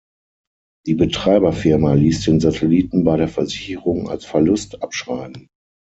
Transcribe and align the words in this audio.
Die 0.87 0.95
Betreiberfirma 0.95 1.93
ließ 1.93 2.21
den 2.25 2.39
Satelliten 2.39 3.03
bei 3.03 3.17
der 3.17 3.27
Versicherung 3.27 4.09
als 4.09 4.25
Verlust 4.25 4.81
abschreiben. 4.81 5.47